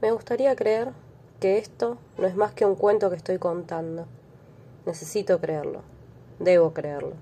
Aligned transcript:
Me 0.00 0.12
gustaría 0.12 0.54
creer 0.54 0.92
que 1.40 1.58
esto 1.58 1.98
no 2.18 2.28
es 2.28 2.36
más 2.36 2.52
que 2.52 2.64
un 2.64 2.76
cuento 2.76 3.10
que 3.10 3.16
estoy 3.16 3.38
contando. 3.38 4.06
Necesito 4.86 5.40
creerlo. 5.40 5.82
Debo 6.38 6.72
creerlo. 6.72 7.14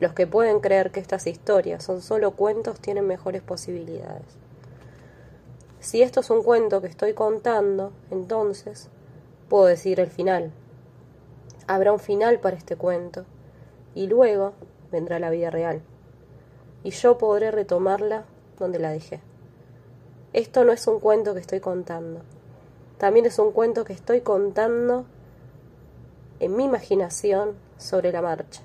Los 0.00 0.12
que 0.12 0.26
pueden 0.26 0.58
creer 0.58 0.90
que 0.90 0.98
estas 0.98 1.28
historias 1.28 1.84
son 1.84 2.02
solo 2.02 2.32
cuentos 2.32 2.80
tienen 2.80 3.06
mejores 3.06 3.42
posibilidades. 3.42 4.24
Si 5.78 6.02
esto 6.02 6.18
es 6.18 6.30
un 6.30 6.42
cuento 6.42 6.80
que 6.80 6.88
estoy 6.88 7.14
contando, 7.14 7.92
entonces 8.10 8.88
puedo 9.48 9.66
decir 9.66 10.00
el 10.00 10.10
final. 10.10 10.50
Habrá 11.68 11.92
un 11.92 12.00
final 12.00 12.40
para 12.40 12.56
este 12.56 12.74
cuento 12.74 13.24
y 13.94 14.08
luego 14.08 14.52
vendrá 14.90 15.20
la 15.20 15.30
vida 15.30 15.50
real. 15.50 15.80
Y 16.82 16.90
yo 16.90 17.18
podré 17.18 17.52
retomarla 17.52 18.24
donde 18.58 18.80
la 18.80 18.90
dejé. 18.90 19.20
Esto 20.32 20.64
no 20.64 20.70
es 20.70 20.86
un 20.86 21.00
cuento 21.00 21.34
que 21.34 21.40
estoy 21.40 21.58
contando. 21.58 22.20
También 22.98 23.26
es 23.26 23.38
un 23.40 23.50
cuento 23.50 23.84
que 23.84 23.92
estoy 23.92 24.20
contando 24.20 25.04
en 26.38 26.56
mi 26.56 26.64
imaginación 26.64 27.56
sobre 27.78 28.12
la 28.12 28.22
marcha. 28.22 28.62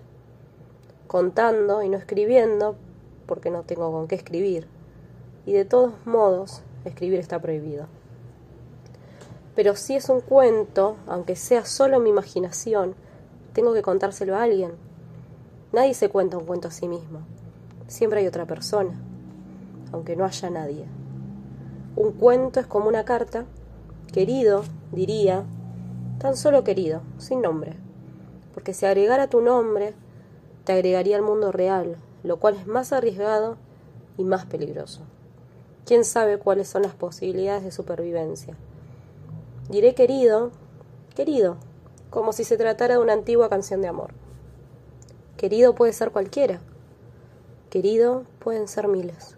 Contando 1.07 1.81
y 1.81 1.89
no 1.89 1.97
escribiendo 1.97 2.75
porque 3.25 3.49
no 3.49 3.63
tengo 3.63 3.91
con 3.91 4.07
qué 4.07 4.13
escribir. 4.13 4.67
Y 5.47 5.53
de 5.53 5.65
todos 5.65 5.93
modos, 6.05 6.61
escribir 6.85 7.19
está 7.19 7.39
prohibido. 7.39 7.87
Pero 9.55 9.75
si 9.75 9.95
es 9.95 10.09
un 10.09 10.21
cuento, 10.21 10.97
aunque 11.07 11.35
sea 11.35 11.65
solo 11.65 11.99
mi 11.99 12.11
imaginación, 12.11 12.93
tengo 13.53 13.73
que 13.73 13.81
contárselo 13.81 14.35
a 14.35 14.43
alguien. 14.43 14.73
Nadie 15.71 15.95
se 15.95 16.09
cuenta 16.09 16.37
un 16.37 16.45
cuento 16.45 16.67
a 16.67 16.71
sí 16.71 16.87
mismo. 16.87 17.21
Siempre 17.87 18.19
hay 18.19 18.27
otra 18.27 18.45
persona, 18.45 18.93
aunque 19.91 20.15
no 20.15 20.25
haya 20.25 20.49
nadie. 20.51 20.85
Un 21.95 22.11
cuento 22.11 22.59
es 22.59 22.67
como 22.67 22.89
una 22.89 23.05
carta, 23.05 23.45
querido, 24.11 24.63
diría, 24.91 25.45
tan 26.19 26.35
solo 26.35 26.65
querido, 26.65 27.01
sin 27.17 27.41
nombre. 27.41 27.77
Porque 28.53 28.73
si 28.73 28.85
agregara 28.85 29.29
tu 29.29 29.39
nombre, 29.39 29.93
te 30.65 30.73
agregaría 30.73 31.15
al 31.15 31.21
mundo 31.21 31.53
real, 31.53 31.95
lo 32.23 32.37
cual 32.37 32.55
es 32.55 32.67
más 32.67 32.91
arriesgado 32.91 33.55
y 34.17 34.25
más 34.25 34.45
peligroso. 34.45 35.01
¿Quién 35.85 36.03
sabe 36.03 36.37
cuáles 36.37 36.67
son 36.67 36.81
las 36.81 36.95
posibilidades 36.95 37.63
de 37.63 37.71
supervivencia? 37.71 38.57
Diré 39.69 39.95
querido, 39.95 40.51
querido, 41.15 41.57
como 42.09 42.33
si 42.33 42.43
se 42.43 42.57
tratara 42.57 42.95
de 42.95 43.01
una 43.01 43.13
antigua 43.13 43.49
canción 43.49 43.81
de 43.81 43.87
amor. 43.87 44.11
Querido 45.37 45.75
puede 45.75 45.93
ser 45.93 46.11
cualquiera. 46.11 46.59
Querido 47.69 48.23
pueden 48.39 48.67
ser 48.67 48.87
miles. 48.87 49.37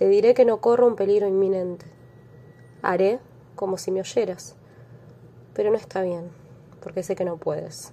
Te 0.00 0.08
diré 0.08 0.32
que 0.32 0.46
no 0.46 0.62
corro 0.62 0.86
un 0.86 0.96
peligro 0.96 1.28
inminente. 1.28 1.84
Haré 2.80 3.18
como 3.54 3.76
si 3.76 3.90
me 3.90 4.00
oyeras. 4.00 4.56
Pero 5.52 5.70
no 5.70 5.76
está 5.76 6.00
bien, 6.00 6.30
porque 6.80 7.02
sé 7.02 7.14
que 7.14 7.26
no 7.26 7.36
puedes. 7.36 7.92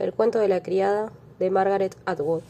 El 0.00 0.12
cuento 0.12 0.40
de 0.40 0.48
la 0.48 0.60
criada 0.60 1.12
de 1.38 1.50
Margaret 1.52 1.96
Atwood. 2.04 2.42